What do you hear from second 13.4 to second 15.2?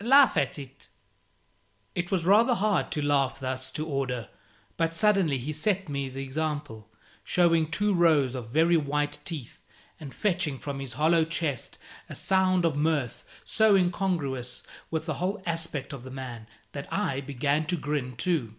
so incongruous with the